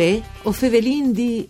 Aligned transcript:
Uè, 0.00 0.22
o 0.44 0.52
fevelin 0.52 1.12
di... 1.12 1.46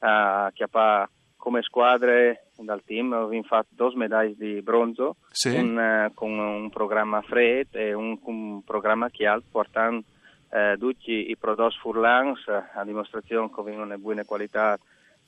a 0.00 0.50
chiappare 0.52 1.08
come 1.38 1.62
squadre 1.62 2.48
dal 2.58 2.82
team, 2.84 3.14
abbiamo 3.14 3.44
fatto 3.44 3.68
due 3.70 3.92
medaglie 3.94 4.34
di 4.36 4.60
bronzo 4.60 5.16
Sì. 5.30 5.56
un, 5.56 5.78
eh, 5.78 6.10
con 6.12 6.38
un 6.38 6.68
programma 6.68 7.22
fred 7.22 7.68
e 7.70 7.94
un, 7.94 8.18
un 8.24 8.62
programma 8.62 9.08
chiaro 9.08 9.42
portando 9.50 10.04
eh, 10.50 10.76
tutti 10.78 11.30
i 11.30 11.36
prodotti 11.36 11.78
furlans 11.78 12.46
a 12.48 12.84
dimostrazione 12.84 13.50
che 13.52 13.62
vengono 13.62 13.94
di 13.94 14.00
buone 14.00 14.24
qualità 14.24 14.78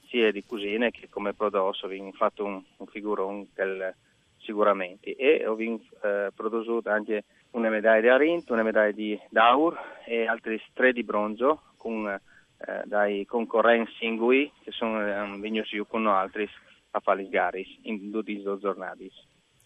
sia 0.08 0.32
di 0.32 0.44
cucine 0.44 0.90
che 0.90 1.08
come 1.08 1.34
prodotti, 1.34 1.84
abbiamo 1.84 2.12
fatto 2.12 2.44
un, 2.44 2.62
un 2.76 2.86
figurone 2.86 3.46
del, 3.54 3.94
sicuramente 4.38 5.14
e 5.14 5.44
abbiamo 5.44 5.80
eh, 6.02 6.30
prodotto 6.34 6.88
anche 6.88 7.24
una 7.50 7.68
medaglia 7.68 8.00
di 8.00 8.08
argento, 8.08 8.52
una 8.52 8.62
medaglia 8.62 8.92
di 8.92 9.18
d'aur 9.28 9.78
e 10.06 10.26
altri 10.26 10.60
tre 10.72 10.92
di 10.92 11.02
bronzo 11.02 11.62
con 11.76 12.06
eh, 12.08 12.82
dai 12.84 13.24
concorrenti 13.26 13.92
singoli 13.98 14.50
che 14.62 14.70
sono 14.70 15.00
eh, 15.00 15.38
venuti 15.38 15.78
con 15.86 16.06
altri 16.06 16.48
a 16.92 17.00
fare 17.00 17.22
le 17.22 17.28
gare 17.28 17.64
in 17.82 18.10
tutti 18.10 18.32
i 18.32 18.42
due 18.42 18.58
giornati. 18.58 19.10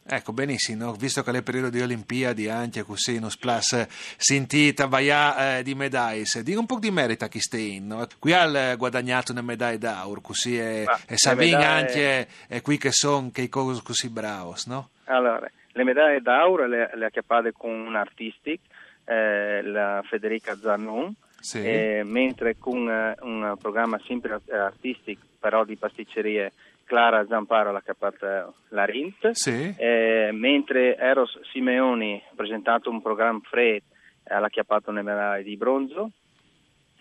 Ecco, 0.04 0.32
benissimo, 0.32 0.92
visto 0.94 1.22
che 1.22 1.30
è 1.30 1.36
il 1.36 1.42
periodo 1.44 1.70
di 1.70 1.80
Olimpiadi 1.80 2.48
anche 2.48 2.82
così, 2.82 3.20
non 3.20 3.30
splas 3.30 3.86
sentita 4.16 4.86
vaia 4.86 5.58
eh, 5.58 5.62
di 5.62 5.76
medaglie, 5.76 6.24
dico 6.42 6.58
un 6.58 6.66
po' 6.66 6.80
di 6.80 6.90
merito 6.90 7.24
a 7.24 7.28
chi 7.28 7.38
sta 7.38 7.56
in, 7.56 7.86
no? 7.86 8.06
qui 8.18 8.32
ha 8.32 8.44
eh, 8.72 8.76
guadagnato 8.76 9.30
una 9.30 9.42
medaglia 9.42 10.02
d'oro, 10.02 10.20
così 10.20 10.58
e, 10.58 10.82
Ma 10.84 10.98
e 11.06 11.16
Savin 11.16 11.50
medaglie- 11.56 11.66
anche 11.66 12.28
è 12.48 12.60
qui 12.62 12.78
che 12.78 12.90
sono 12.90 13.30
che 13.32 13.42
i 13.42 13.48
cose 13.48 13.80
così 13.84 14.08
bravos, 14.08 14.66
no? 14.66 14.88
Allora, 15.04 15.48
le 15.68 15.84
medaglie 15.84 16.20
d'auro 16.20 16.66
le, 16.66 16.90
le 16.94 17.04
ha 17.06 17.10
chiappate 17.10 17.52
con 17.52 17.70
un 17.70 17.94
artistic, 17.94 18.58
eh, 19.04 19.62
la 19.62 20.02
Federica 20.04 20.56
Zannon, 20.58 21.14
Sì. 21.38 21.58
eh, 21.58 22.02
mentre 22.04 22.56
con 22.58 22.88
eh, 22.90 23.14
un 23.20 23.54
programma 23.56 24.00
sempre 24.04 24.40
eh, 24.46 24.56
artistic, 24.56 25.18
però 25.38 25.64
di 25.64 25.76
pasticcerie, 25.76 26.52
Clara 26.92 27.24
Zamparo 27.26 27.72
l'ha 27.72 27.80
chiappata 27.80 28.52
la 28.68 28.84
Rint. 28.84 29.30
Sì. 29.30 29.74
Eh, 29.78 30.28
mentre 30.30 30.94
Eros 30.98 31.40
Simeoni 31.50 32.22
ha 32.22 32.34
presentato 32.36 32.90
un 32.90 33.00
programma 33.00 33.40
fred, 33.44 33.80
eh, 34.24 34.38
l'ha 34.38 34.50
chiappato 34.50 34.90
una 34.90 35.00
medaglia 35.00 35.42
di 35.42 35.56
bronzo. 35.56 36.10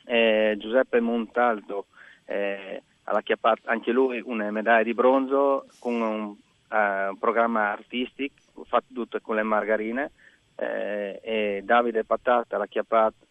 Eh, 0.05 0.55
Giuseppe 0.57 1.01
Montaldo 1.01 1.87
eh, 2.23 2.81
ha 3.03 3.21
chiappato 3.21 3.63
anche 3.65 3.91
lui 3.91 4.21
una 4.23 4.49
medaglia 4.49 4.83
di 4.83 4.93
bronzo 4.93 5.65
con 5.79 5.99
un 5.99 6.35
eh, 6.71 7.13
programma 7.19 7.73
artistico 7.73 8.63
fatto 8.63 8.93
tutto 8.93 9.19
con 9.19 9.35
le 9.35 9.43
margarine. 9.43 10.11
Eh, 10.55 11.19
e 11.21 11.61
Davide 11.65 12.05
Patata 12.05 12.57
l'ha 12.57 12.67
chiappato 12.67 13.25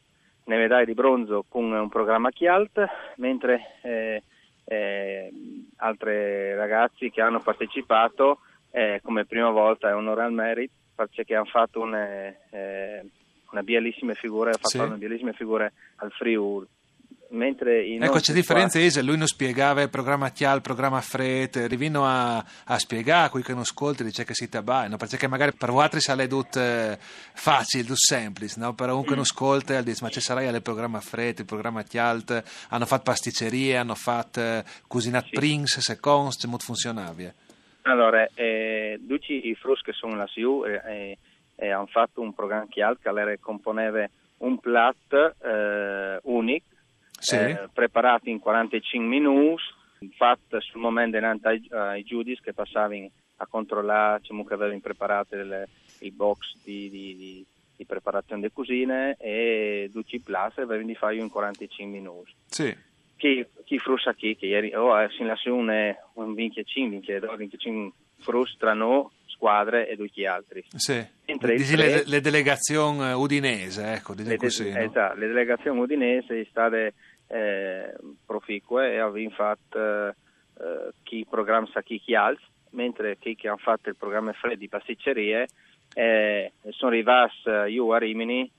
una 0.45 0.57
medaglia 0.59 0.85
di 0.85 0.93
bronzo 0.93 1.43
con 1.49 1.73
un 1.73 1.89
programma 1.89 2.29
Chialt, 2.29 2.87
mentre 3.17 4.21
eh, 4.71 4.77
eh, 4.77 5.31
altri 5.77 6.55
ragazzi 6.55 7.11
che 7.11 7.21
hanno 7.21 7.41
partecipato 7.41 8.41
eh, 8.71 9.01
come 9.03 9.25
prima 9.25 9.51
volta 9.51 9.89
è 9.89 9.95
onore 9.95 10.23
al 10.23 10.33
merit 10.33 10.71
perché 10.95 11.35
hanno 11.35 11.47
fatto 11.47 11.81
una, 11.81 12.07
eh, 12.51 13.05
una 13.51 13.63
bellissima 13.63 14.15
figura, 14.15 14.51
ha 14.51 14.55
fatto 14.55 14.69
Sì. 14.69 14.79
una 14.79 14.97
bellissima 14.97 15.33
figura 15.33 15.71
al 15.97 16.11
Friuli. 16.13 16.67
Ecco, 18.05 18.19
c'è 18.19 18.33
differenza, 18.33 18.79
Isa, 18.79 19.03
lui 19.03 19.17
non 19.17 19.27
spiegava 19.27 19.83
il 19.83 19.91
programma 19.91 20.31
Chial, 20.31 20.57
il 20.57 20.63
programma 20.63 21.01
Fret, 21.01 21.65
rivino 21.69 22.05
a, 22.05 22.37
a 22.39 22.79
spiegare 22.79 23.27
a 23.27 23.31
qui 23.31 23.43
che 23.43 23.53
non 23.53 23.61
ascolti, 23.61 24.03
dice 24.03 24.25
che 24.25 24.35
si 24.35 24.49
tabai, 24.49 24.89
no? 24.89 24.97
perché 24.97 25.29
magari 25.29 25.53
per 25.53 25.71
voi 25.71 25.83
altri 25.85 26.01
sale 26.01 26.27
tutto 26.27 26.59
eh, 26.59 26.97
facile, 26.99 27.83
tutto 27.83 27.97
semplice, 27.97 28.59
no? 28.59 28.75
per 28.75 28.91
uno 28.91 29.03
che 29.03 29.11
non 29.11 29.21
ascolta 29.21 29.81
dice 29.81 30.03
ma 30.03 30.11
ci 30.11 30.21
sarai 30.21 30.49
il 30.49 30.63
programma 30.63 31.01
Fret, 31.01 31.39
il 31.39 31.45
programma 31.45 31.83
Chialt, 31.83 32.43
hanno 32.71 32.87
fatto 32.87 33.03
pasticcerie, 33.05 33.77
hanno 33.77 33.95
fatto 33.95 34.41
eh, 34.41 34.65
cucinat 34.89 35.27
Sì. 35.27 35.31
Prince, 35.31 35.81
seconds, 35.81 36.43
come 36.45 36.57
funzionava? 36.59 37.33
Allora, 37.83 38.29
eh, 38.35 39.01
tutti 39.07 39.49
i 39.49 39.55
frus 39.55 39.83
che 39.83 39.93
sono 39.93 40.17
lassù 40.17 40.65
eh, 40.67 40.83
eh, 40.85 41.19
eh, 41.55 41.71
hanno 41.71 41.87
fatto 41.87 42.21
un 42.21 42.35
programma 42.35 42.67
Chialt 42.69 43.01
che 43.01 43.09
allora 43.09 43.33
componeva 43.39 44.05
un 44.39 44.59
piatto 44.59 45.35
eh, 45.43 46.19
unico 46.23 46.65
Sì. 47.21 47.37
eh, 47.37 47.69
preparato 47.73 48.29
in 48.29 48.39
45 48.41 49.09
minuti, 49.09 49.63
fatto 50.17 50.61
sul 50.61 50.81
momento 50.81 51.19
davanti 51.21 51.47
ai, 51.47 51.67
ai 51.71 52.03
giudici 52.03 52.41
che 52.43 52.53
passavano 52.53 53.09
a 53.37 53.47
controllare 53.47 54.21
diciamo, 54.21 54.45
che 54.45 54.55
avevano 54.55 54.81
preparato 54.81 55.37
il, 55.37 55.65
il 56.01 56.13
box 56.13 56.57
di, 56.65 56.91
di- 56.91 57.17
di- 57.17 57.47
di 57.81 57.87
preparazione 57.87 58.43
delle 58.43 58.53
cucine 58.53 59.17
e 59.19 59.89
tutti 59.91 60.17
i 60.17 60.21
piatti 60.21 60.61
avevano 60.61 60.87
di 60.87 60.95
fare 60.95 61.17
in 61.17 61.31
45 61.31 61.87
minuti. 61.99 62.31
Sì. 62.47 62.77
Chi, 63.17 63.47
chi 63.65 63.79
frusta 63.79 64.13
chi, 64.13 64.37
che 64.37 64.47
ieri, 64.47 64.75
oh, 64.75 65.01
eh, 65.01 65.09
si 65.17 65.25
lascia 65.25 65.51
un, 65.53 65.71
eh, 65.71 65.97
un 66.15 66.35
25, 66.35 66.91
25, 66.99 67.37
25 67.37 67.93
frus 68.19 68.55
tra 68.59 68.75
noi, 68.75 69.07
squadre 69.27 69.89
e 69.89 69.97
tutti 69.97 70.21
gli 70.21 70.27
altri. 70.27 70.63
Sì. 70.77 71.03
Mentre 71.27 71.57
Dici 71.57 71.75
tre- 71.75 71.87
le, 71.87 72.03
le 72.05 72.21
delegazioni 72.21 73.03
eh, 73.03 73.13
udinese, 73.15 73.93
ecco, 73.95 74.13
le, 74.15 74.25
de- 74.25 74.37
così. 74.37 74.71
no? 74.71 74.79
esatto, 74.79 75.19
le 75.19 75.27
delegazioni 75.29 75.81
udinesi 75.81 76.27
sono 76.27 76.45
state 76.51 76.93
eh, 77.31 77.95
proficue 78.27 78.93
e 78.93 78.99
abbiamo 78.99 79.35
fatto 79.35 79.79
eh, 79.79 80.15
eh, 80.59 80.93
chi 81.03 81.25
programma 81.29 81.69
sa 81.73 81.83
chi 81.83 82.01
chi 82.01 82.15
altri, 82.15 82.45
mentre 82.71 83.17
chi 83.19 83.37
che 83.37 83.49
hanno 83.49 83.57
fatto 83.57 83.89
il 83.89 83.97
programma 83.97 84.33
freddo 84.33 84.57
di 84.57 84.69
pasticcerie 84.69 85.49
eh, 85.95 86.53
sono 86.71 86.91
arrivati 86.91 87.35
eh, 87.45 87.71
io 87.71 87.93
a 87.93 87.99
Rimini 87.99 88.51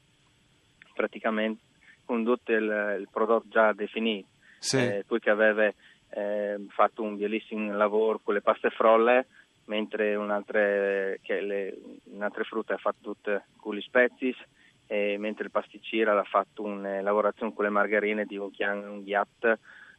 praticamente 0.93 1.61
con 2.05 2.23
tutto 2.23 2.51
il, 2.51 2.97
il 2.99 3.07
prodotto 3.11 3.47
già 3.49 3.73
definito. 3.73 4.27
Sì. 4.59 4.77
Eh, 4.77 5.03
poi 5.07 5.19
che 5.19 5.29
aveva 5.29 5.71
eh, 6.09 6.65
fatto 6.69 7.01
un 7.03 7.17
bellissimo 7.17 7.75
lavoro 7.75 8.19
con 8.23 8.33
le 8.33 8.41
paste 8.41 8.69
frolle, 8.69 9.27
mentre 9.65 10.15
un'altra, 10.15 10.59
le, 10.59 11.77
un'altra 12.05 12.43
frutta 12.43 12.73
ha 12.73 12.77
fatto 12.77 12.97
tutte 13.01 13.45
con 13.55 13.75
gli 13.75 13.81
spezies, 13.81 14.37
e 14.91 15.15
mentre 15.17 15.45
il 15.45 15.51
pasticcere 15.51 16.11
ha 16.11 16.23
fatto 16.23 16.63
una 16.63 16.99
lavorazione 16.99 17.53
con 17.53 17.63
le 17.63 17.71
margarine 17.71 18.25
di 18.25 18.35
un 18.35 18.51
chian, 18.51 18.77
un 18.85 19.03
ghiat. 19.03 19.45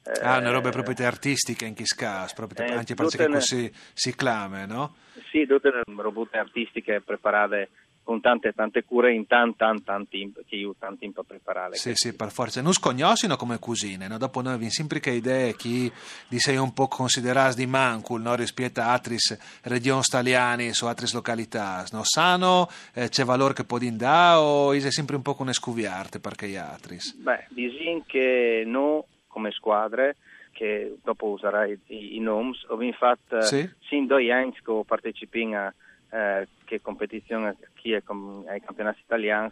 eh, 0.04 0.20
Ah, 0.20 0.36
una 0.36 0.50
roba 0.50 0.68
proprio 0.68 1.06
artistica 1.06 1.64
in 1.64 1.72
Kiskas, 1.72 2.34
proprio 2.34 2.66
Eh, 2.66 2.72
anche 2.72 2.92
perché 2.94 3.26
così 3.26 3.70
si 3.94 4.14
clama, 4.14 4.66
no? 4.66 4.96
Sì, 5.30 5.46
tutte 5.46 5.70
le 5.70 5.82
robute 5.96 6.36
artistiche 6.36 7.00
preparate 7.00 7.70
con 8.04 8.20
tante 8.20 8.52
tante 8.52 8.82
cure 8.84 9.12
in 9.14 9.26
tan 9.26 9.54
tan 9.56 9.82
tan 9.84 10.08
tempo, 10.08 10.40
che 10.46 10.56
io 10.56 10.74
tanto 10.78 10.98
tempo 11.00 11.20
a 11.20 11.24
preparare. 11.24 11.76
Sì, 11.76 11.92
sì, 11.94 12.14
per 12.14 12.30
forza. 12.30 12.60
Non 12.60 12.72
scognosino 12.72 13.36
come 13.36 13.58
cucine, 13.58 14.08
no? 14.08 14.18
Dopo 14.18 14.40
noi 14.42 14.54
abbiamo 14.54 14.72
sempre 14.72 14.98
che 15.00 15.10
idee 15.10 15.54
chi 15.54 15.90
di 16.28 16.38
sei 16.38 16.56
un 16.56 16.72
po' 16.72 16.88
considerati 16.88 17.56
di 17.56 17.66
mancul, 17.66 18.20
no? 18.20 18.34
Rispetto 18.34 18.80
a 18.80 18.92
altre 18.92 19.16
regioni 19.62 20.02
italiane 20.04 20.72
o 20.82 20.86
altre 20.86 21.06
località, 21.12 21.84
no? 21.92 22.00
Sano, 22.04 22.68
eh, 22.94 23.08
c'è 23.08 23.24
valore 23.24 23.54
che 23.54 23.64
può 23.64 23.78
dare 23.78 24.36
o 24.38 24.72
è 24.72 24.90
sempre 24.90 25.16
un 25.16 25.22
po' 25.22 25.34
con 25.34 25.52
scuviarte 25.52 26.18
perché 26.18 26.48
gli 26.48 26.56
altri? 26.56 26.98
Beh, 27.16 27.46
disin 27.50 28.04
che 28.06 28.62
noi 28.66 29.02
come 29.26 29.50
squadre, 29.52 30.16
che 30.52 30.96
dopo 31.02 31.28
userai 31.28 31.78
i, 31.86 32.16
i 32.16 32.20
nomi, 32.20 32.52
abbiamo 32.68 32.92
fatto 32.92 33.40
Sì. 33.42 33.68
sin 33.88 34.06
due 34.06 34.30
anni 34.30 34.52
che 34.52 34.82
partecipiamo 34.86 35.56
a 35.56 35.74
eh, 36.12 36.46
che 36.64 36.80
competizione 36.80 37.56
è 37.82 38.02
com- 38.02 38.44
ai 38.46 38.60
campionati 38.60 39.00
italiani 39.00 39.50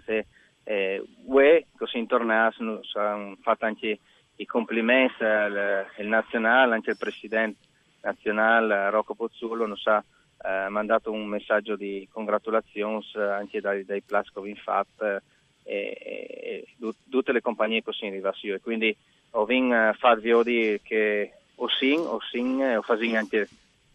eh, 0.63 1.03
UE 1.25 1.67
così 1.77 1.99
intorno 1.99 2.51
sono 2.83 3.37
fatto 3.41 3.65
anche 3.65 3.99
i 4.37 4.47
complimenti 4.47 5.25
al, 5.25 5.57
al 5.57 6.07
nazionale 6.07 6.75
anche 6.75 6.91
il 6.91 6.99
presidente 6.99 7.59
nazionale 8.03 8.91
Rocco 8.91 9.15
Pozzullo 9.15 9.67
non 9.67 9.77
sa 9.77 10.05
eh, 10.43 10.69
mandato 10.69 11.11
un 11.11 11.27
messaggio 11.27 11.77
di 11.77 12.07
congratulazioni 12.13 13.05
anche 13.15 13.61
dai, 13.61 13.85
dai 13.85 14.03
Plascov 14.03 14.47
infatti 14.47 15.05
eh, 15.05 15.23
e, 15.65 16.67
e, 16.79 16.95
tutte 17.11 17.33
le 17.33 17.41
compagnie 17.41 17.83
così 17.83 18.05
in 18.05 18.13
Rivassio 18.13 18.59
quindi 18.61 18.95
ho 19.31 19.45
vinto 19.45 19.75
a 19.75 19.95
farvi 19.95 20.31
vedere 20.31 20.81
che 20.83 21.33
o 21.57 21.69
sin 21.69 22.01
o 22.01 22.21
sin 22.31 22.61
o 22.63 22.83
fasin 22.83 23.17
anche 23.17 23.49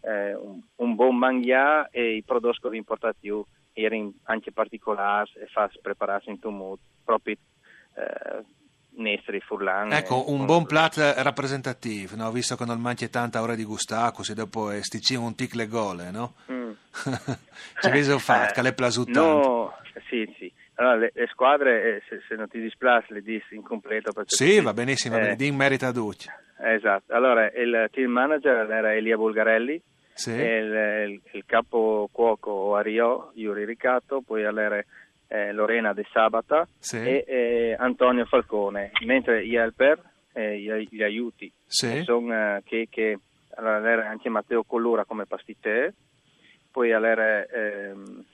eh, 0.06 0.34
un, 0.34 0.60
buon 0.96 1.16
mangiare 1.16 1.88
e 1.92 2.16
i 2.16 2.22
prodotti 2.22 2.68
che 2.68 2.76
importati 2.76 3.30
erano 3.72 4.12
anche 4.24 4.52
particolari 4.52 5.30
e 5.34 5.46
fa 5.46 5.70
prepararsi 5.80 6.30
in 6.30 6.38
modo 6.54 6.78
proprio 7.04 7.36
eh, 7.94 8.42
Nestri, 8.96 9.40
Furlan. 9.40 9.92
Ecco, 9.92 10.30
un 10.30 10.46
buon 10.46 10.64
plat 10.64 10.96
rappresentativo, 11.18 12.16
no? 12.16 12.30
visto 12.30 12.56
che 12.56 12.64
non 12.64 12.80
mangi 12.80 13.10
tanta 13.10 13.42
ora 13.42 13.54
di 13.54 13.64
gustare, 13.64 14.12
così 14.12 14.32
dopo 14.32 14.70
sticci 14.80 15.14
un 15.14 15.34
tic 15.34 15.54
le 15.54 15.66
gole, 15.66 16.10
no? 16.10 16.34
Mm. 16.50 16.70
Ci 17.80 17.90
vedi 17.90 18.18
fatto, 18.18 18.62
le 18.62 18.72
plasuto 18.72 19.10
No, 19.20 19.74
sì, 20.08 20.26
sì. 20.38 20.50
Allora, 20.76 20.96
le, 20.96 21.12
le 21.14 21.26
squadre, 21.30 21.96
eh, 21.96 22.02
se, 22.08 22.22
se, 22.26 22.34
non 22.36 22.48
ti 22.48 22.60
displace, 22.60 23.12
le 23.12 23.22
dis 23.22 23.42
in 23.50 23.62
completo. 23.62 24.12
Sì, 24.26 24.60
va 24.60 24.72
benissimo, 24.72 25.18
eh, 25.18 25.36
din 25.36 25.54
merita 25.54 25.90
duce. 25.92 26.32
Esatto. 26.58 27.12
Allora, 27.14 27.50
il 27.50 27.88
team 27.92 28.10
manager 28.10 28.70
era 28.70 28.94
Elia 28.94 29.16
Bulgarelli, 29.16 29.80
sì. 30.16 30.30
il, 30.30 30.38
il, 31.08 31.20
il, 31.32 31.44
capo 31.44 32.08
cuoco 32.10 32.74
a 32.74 32.80
Rio, 32.80 33.32
Yuri 33.34 33.64
Ricatto, 33.64 34.22
poi 34.22 34.42
era 34.42 34.82
eh, 35.28 35.52
Lorena 35.52 35.92
De 35.92 36.06
Sabata 36.10 36.66
sì. 36.78 36.96
e 36.96 37.24
eh, 37.26 37.76
Antonio 37.78 38.24
Falcone, 38.24 38.92
mentre 39.04 39.46
gli 39.46 39.56
helper, 39.56 40.02
eh, 40.32 40.58
gli, 40.58 40.88
gli, 40.90 41.02
aiuti, 41.02 41.52
sì. 41.66 42.02
sono 42.02 42.60
che, 42.64 42.88
che 42.90 43.18
allora, 43.56 43.90
era 43.90 44.08
anche 44.08 44.28
Matteo 44.28 44.64
Collura 44.64 45.04
come 45.04 45.26
pastittè, 45.26 45.92
poi 46.70 46.90
era 46.90 47.46
ehm, 47.46 48.24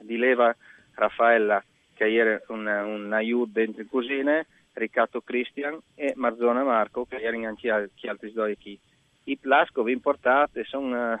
di 0.00 0.16
leva 0.16 0.54
Raffaella 0.94 1.62
che 1.94 2.14
era 2.14 2.40
un, 2.48 2.66
un 2.66 3.12
aiuto 3.12 3.50
dentro 3.54 3.82
in 3.82 3.88
cucina, 3.88 4.44
Riccardo 4.74 5.22
Cristian 5.22 5.78
e 5.94 6.12
Marzona 6.14 6.62
Marco 6.62 7.06
che 7.06 7.16
erano 7.16 7.48
anche 7.48 7.70
altri 7.70 8.32
due 8.32 8.56
qui. 8.58 8.78
I 9.28 9.36
plascovi 9.38 9.92
importati 9.92 10.64
sono 10.64 11.12
uh, 11.12 11.18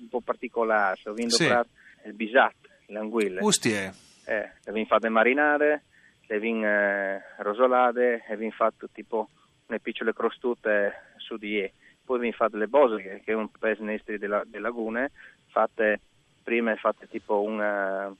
un 0.00 0.08
po' 0.08 0.20
particolari, 0.20 1.00
ho 1.04 1.12
vinto 1.12 1.36
sì. 1.36 1.44
il 1.44 2.12
bisat, 2.12 2.54
l'anguille. 2.86 3.40
Ustie 3.42 3.92
eh, 4.24 4.50
le 4.62 4.70
abbiamo 4.70 4.86
fatte 4.86 5.08
marinare, 5.08 5.82
le 6.26 6.36
abbiamo 6.36 6.66
eh, 6.66 7.22
rosolate, 7.38 8.24
e 8.26 8.32
abbiamo 8.32 8.52
fatto 8.52 8.88
tipo 8.92 9.28
le 9.66 9.80
piccole 9.80 10.12
crostute 10.12 11.14
su 11.16 11.36
di 11.36 11.60
e. 11.60 11.72
Poi 12.04 12.16
abbiamo 12.16 12.36
fatto 12.36 12.56
le 12.56 12.68
bosche, 12.68 13.22
che 13.24 13.32
è 13.32 13.34
un 13.34 13.50
pezzo 13.50 13.82
nestri 13.82 14.18
delle, 14.18 14.42
lagune, 14.50 15.10
fatte, 15.48 16.00
prima 16.42 16.74
fatte 16.76 17.08
tipo 17.08 17.42
una, 17.42 18.14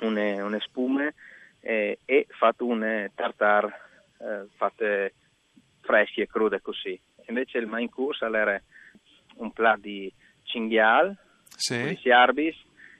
une, 0.00 0.40
une 0.40 0.60
spume 0.60 1.14
eh, 1.60 1.98
e 2.04 2.26
fatto 2.30 2.66
un 2.66 3.10
tartar 3.14 3.64
eh, 4.18 4.46
fatte 4.54 5.14
fresche 5.80 6.22
e 6.22 6.26
crude 6.26 6.60
così. 6.60 7.00
Invece 7.26 7.58
il 7.58 7.66
main 7.66 7.88
course 7.88 8.24
era 8.24 8.60
un 9.36 9.52
plat 9.52 9.78
di 9.78 10.12
cinghial, 10.42 11.16
sì. 11.56 11.98
di 12.02 12.12
arbis, 12.12 12.56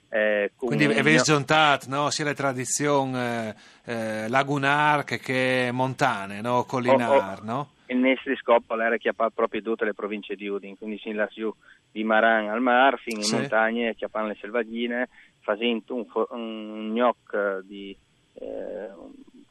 eh, 0.09 0.51
Quindi 0.55 0.85
avete 0.85 1.23
giuntato 1.23 1.87
no? 1.89 2.09
sia 2.09 2.23
le 2.23 2.33
tradizioni 2.33 3.17
eh, 3.17 3.55
eh, 3.85 4.29
lagunar 4.29 5.03
che, 5.03 5.19
che 5.19 5.69
montane, 5.73 6.39
no? 6.39 6.63
collinar, 6.63 7.39
oh, 7.39 7.41
oh, 7.41 7.43
no? 7.43 7.69
Il 7.87 7.97
nostro 7.97 8.35
scopo 8.37 8.79
era 8.79 8.97
chiappare 8.97 9.31
proprio 9.33 9.61
tutte 9.61 9.83
le 9.83 9.93
province 9.93 10.35
di 10.35 10.47
Udin, 10.47 10.77
quindi 10.77 10.97
si 10.99 11.11
lassù 11.11 11.53
di 11.91 12.03
Maran 12.03 12.47
al 12.47 12.61
mar, 12.61 12.97
fino 12.97 13.19
in 13.19 13.25
sì. 13.25 13.35
montagne, 13.35 13.95
chiappare 13.95 14.27
le 14.27 14.37
selvaggine, 14.39 15.09
facendo 15.41 15.95
un, 15.95 16.05
un 16.29 16.93
gnoc 16.93 17.59
di 17.63 17.95
eh, 18.35 18.89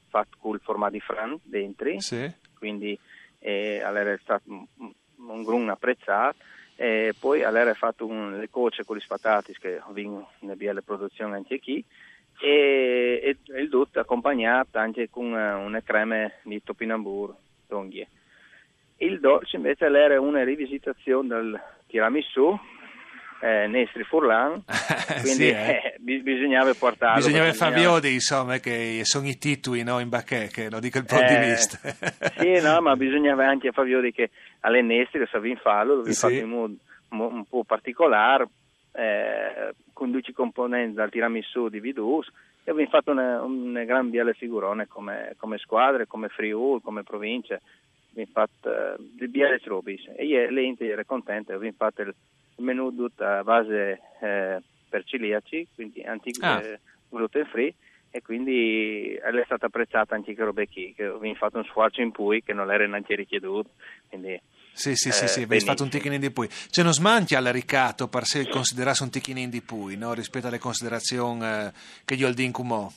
fatto 0.08 0.36
col 0.38 0.60
formato 0.62 0.92
di 0.92 1.00
fran 1.00 1.38
dentro, 1.42 2.00
sì. 2.00 2.30
quindi 2.56 2.98
eh, 3.44 3.76
era 3.84 4.18
stato 4.22 4.50
un, 4.50 4.66
un 5.16 5.42
grun 5.42 5.68
apprezzato 5.68 6.36
e 6.76 7.14
poi 7.18 7.44
all'era 7.44 7.74
fatto 7.74 8.06
un, 8.06 8.38
le 8.38 8.48
cocce 8.50 8.84
con 8.84 8.96
gli 8.96 9.00
spatati 9.00 9.54
che 9.60 9.80
vengono 9.90 10.30
in 10.40 10.54
belle 10.56 10.82
produzioni 10.82 11.34
anche 11.34 11.60
qui 11.60 11.84
e, 12.40 13.20
e, 13.22 13.36
e 13.52 13.60
il 13.60 13.68
tutto 13.68 14.00
accompagnato 14.00 14.78
anche 14.78 15.08
con 15.10 15.26
una, 15.26 15.56
una 15.56 15.82
crema 15.82 16.30
di 16.42 16.62
topinambur 16.62 17.34
tonghie. 17.68 18.08
Il 18.96 19.20
dolce 19.20 19.56
invece 19.56 19.84
era 19.84 20.20
una 20.20 20.42
rivisitazione 20.42 21.28
del 21.28 21.60
tiramisù 21.86 22.58
eh, 23.40 23.66
Nestri 23.66 24.04
Furlan, 24.04 24.64
quindi 25.20 25.44
sì, 25.44 25.48
eh. 25.50 25.93
Bisognava 26.04 26.74
portarlo. 26.74 27.16
Bisognava 27.16 27.50
Fabiodi, 27.54 28.12
insomma, 28.12 28.58
che 28.58 29.00
sono 29.04 29.26
i 29.26 29.38
titoli 29.38 29.82
no, 29.82 30.00
in 30.00 30.10
bacheche, 30.10 30.68
lo 30.68 30.78
dico 30.78 30.98
il 30.98 31.06
punto 31.06 31.24
di 31.24 31.34
eh, 31.34 31.50
vista. 31.50 31.78
sì, 32.36 32.60
no, 32.60 32.78
ma 32.82 32.94
bisognava 32.94 33.46
anche 33.46 33.72
Fabiodi 33.72 34.12
che 34.12 34.28
alle 34.60 34.82
Nestri 34.82 35.20
lo 35.20 35.26
sapeva 35.26 35.58
farlo, 35.60 35.94
lo 35.96 36.12
sì. 36.12 36.38
in 36.38 36.48
modo 36.48 36.74
un 37.08 37.44
po' 37.48 37.64
particolare, 37.64 38.46
eh, 38.92 39.74
con 39.94 40.10
12 40.10 40.32
componenti 40.34 40.94
dal 40.94 41.08
tiramisù 41.08 41.68
di 41.68 41.80
Vidus, 41.80 42.30
e 42.64 42.70
abbiamo 42.70 42.90
fatto 42.90 43.12
una, 43.12 43.42
una 43.42 43.84
gran 43.84 44.10
biale 44.10 44.34
figurone 44.34 44.86
come, 44.86 45.34
come 45.38 45.56
squadre, 45.56 46.06
come 46.06 46.28
Friuli, 46.28 46.82
come 46.82 47.02
province, 47.02 47.62
abbiamo 48.10 48.30
fatto 48.30 48.68
uh, 48.68 48.94
di 48.98 49.26
biale 49.28 49.58
robis 49.64 50.02
e 50.16 50.50
lei 50.50 50.76
era 50.80 51.04
contenta, 51.04 51.54
abbiamo 51.54 51.76
fatto 51.76 52.02
il 52.02 52.14
menù 52.56 52.92
a 53.16 53.42
base 53.42 54.00
eh, 54.20 54.62
celiaci, 55.14 55.68
quindi 55.74 56.02
antico 56.02 56.44
ah. 56.44 56.60
eh, 56.60 56.80
gluten 57.08 57.46
free 57.46 57.74
e 58.10 58.22
quindi 58.22 59.14
è 59.14 59.44
stata 59.44 59.66
apprezzata 59.66 60.14
anche 60.14 60.34
che 60.34 60.44
robe 60.44 60.68
qui, 60.68 60.92
che 60.94 61.04
abbiamo 61.04 61.34
fatto 61.34 61.58
un 61.58 61.64
sforzo 61.64 62.00
in 62.00 62.12
pui 62.12 62.42
che 62.42 62.52
non 62.52 62.70
era 62.70 62.86
neanche 62.86 63.16
richieduto, 63.16 63.70
quindi 64.08 64.40
sì, 64.72 64.96
sì, 64.96 65.12
sì, 65.12 65.28
sì, 65.28 65.40
eh, 65.40 65.44
avete 65.44 65.64
fatto 65.64 65.84
un 65.84 65.88
ticchino 65.88 66.16
di 66.18 66.30
pui. 66.30 66.48
C'è 66.48 66.82
uno 66.82 66.92
smantia 66.92 67.38
all'aricato 67.38 68.08
per 68.08 68.24
se 68.24 68.48
considerasse 68.48 69.04
un 69.04 69.10
ticchino 69.10 69.48
di 69.48 69.62
pui, 69.62 69.96
no? 69.96 70.14
rispetto 70.14 70.48
alle 70.48 70.58
considerazioni 70.58 71.44
eh, 71.44 71.72
che 72.04 72.16
gli 72.16 72.24
Oldin 72.24 72.50
cumò? 72.50 72.88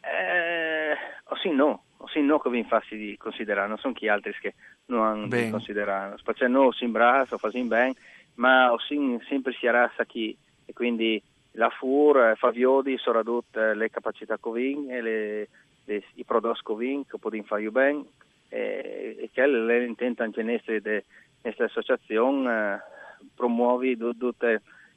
Eh, 0.00 0.92
o 1.24 1.36
sì, 1.36 1.50
no, 1.50 1.84
o 1.96 2.08
sì, 2.08 2.20
no 2.20 2.38
che 2.38 2.50
vi 2.50 2.64
fassi 2.64 2.96
di 2.96 3.16
considerare, 3.18 3.68
non 3.68 3.78
sono 3.78 3.94
chi 3.94 4.08
altri 4.08 4.34
che 4.40 4.54
non 4.86 5.04
hanno 5.04 5.26
di 5.26 5.50
considerare. 5.50 6.16
Spacciano, 6.18 6.64
no, 6.64 6.72
si 6.72 6.84
imbraccia, 6.84 7.38
fa 7.38 7.50
bene, 7.52 7.94
ma 8.34 8.72
ho 8.72 8.78
sempre 8.78 9.52
si 9.58 9.66
arassa 9.66 10.04
chi 10.04 10.36
e 10.68 10.74
quindi 10.74 11.20
la 11.52 11.70
FUR, 11.70 12.18
eh, 12.18 12.34
Faviodi, 12.36 12.98
soprattutto 12.98 13.72
le 13.72 13.90
capacità 13.90 14.36
Covin 14.36 14.90
e 14.90 15.00
le, 15.00 15.48
le, 15.86 16.02
i 16.14 16.24
prodotti 16.24 16.62
Covin 16.62 17.06
che 17.06 17.16
possono 17.18 17.42
fare 17.44 17.70
bene 17.70 18.04
e, 18.48 19.16
e 19.18 19.30
che 19.32 19.46
le 19.46 19.84
intenta 19.84 20.24
anche 20.24 20.42
nelle 20.42 21.04
associazione 21.42 22.74
eh, 22.74 22.78
promuovi 23.34 23.96
tutti 23.96 24.46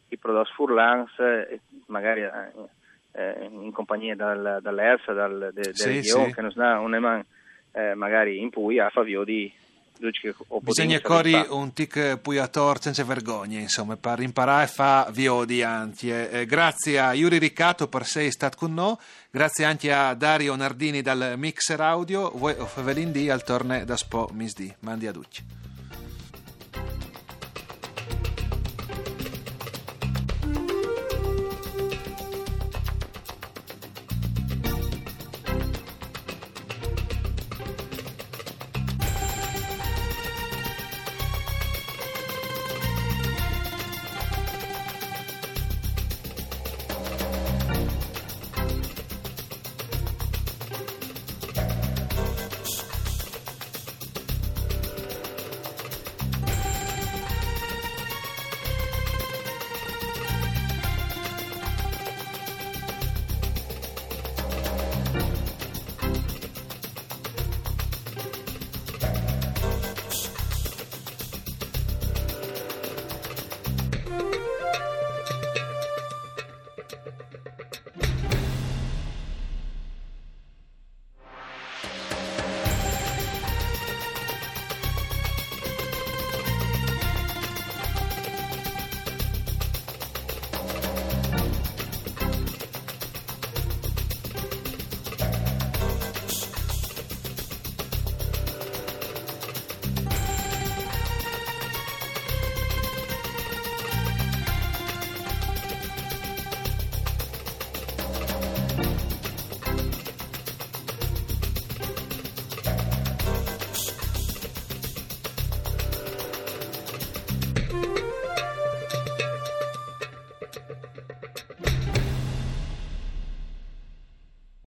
i 0.09 0.17
prodotti 0.17 0.51
Furlans 0.53 1.17
eh, 1.19 1.61
magari 1.87 2.21
eh, 2.21 3.49
in 3.49 3.71
compagnia 3.71 4.15
dal, 4.15 4.59
dall'ERSA, 4.61 5.13
dal, 5.13 5.51
de, 5.53 5.73
sì, 5.73 6.03
sì. 6.03 6.33
che 6.33 6.41
non, 6.41 6.51
sa, 6.51 6.75
non 6.75 6.95
è 6.95 6.99
man, 6.99 7.23
eh, 7.71 7.93
magari 7.93 8.39
in 8.41 8.49
Puglia 8.49 8.87
a 8.87 8.89
Faviodi 8.89 9.51
Bisogna 10.61 10.99
corri 11.01 11.33
un 11.49 11.73
tic 11.73 12.17
puiator 12.17 12.81
senza 12.81 13.03
vergogna, 13.03 13.59
insomma, 13.59 13.95
per 13.97 14.19
imparare 14.21 14.63
a 14.63 14.67
fare 14.67 15.11
viodi 15.11 15.61
anche. 15.61 16.29
Eh, 16.29 16.45
grazie 16.45 16.99
a 16.99 17.13
Yuri 17.13 17.37
Riccato 17.37 17.87
per 17.87 18.01
essere 18.01 18.31
stato 18.31 18.57
con 18.57 18.73
noi, 18.73 18.95
grazie 19.29 19.65
anche 19.65 19.91
a 19.93 20.13
Dario 20.13 20.55
Nardini 20.55 21.01
dal 21.01 21.35
Mixer 21.37 21.79
Audio, 21.81 22.31
voi 22.35 22.55
o 22.57 22.65
Fevelin 22.65 23.11
D 23.11 23.27
al 23.29 23.43
torne 23.43 23.85
da 23.85 23.95
Spo 23.95 24.29
Misdi. 24.33 24.73
Mandi 24.79 25.07
a 25.07 25.11
tutti. 25.11 25.43